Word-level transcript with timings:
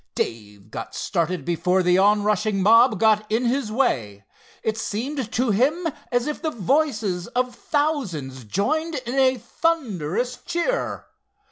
Dave 0.15 0.71
got 0.71 0.95
started 0.95 1.45
before 1.45 1.83
the 1.83 1.99
onrushing 1.99 2.63
mob 2.63 2.99
got 2.99 3.31
in 3.31 3.45
his 3.45 3.71
way. 3.71 4.25
It 4.63 4.75
seemed 4.75 5.31
to 5.33 5.51
him 5.51 5.87
as 6.11 6.25
if 6.25 6.41
the 6.41 6.49
voices 6.49 7.27
of 7.27 7.53
thousands 7.53 8.43
joined 8.45 8.95
in 9.05 9.13
a 9.19 9.37
thunderous 9.37 10.37
cheer. 10.37 11.05